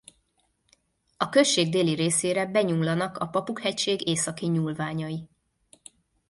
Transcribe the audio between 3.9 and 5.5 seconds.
északi nyúlványai.